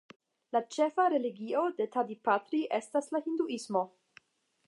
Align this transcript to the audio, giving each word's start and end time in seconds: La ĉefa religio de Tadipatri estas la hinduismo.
La 0.55 0.61
ĉefa 0.75 1.03
religio 1.13 1.61
de 1.81 1.87
Tadipatri 1.97 2.63
estas 2.79 3.13
la 3.17 3.23
hinduismo. 3.29 3.85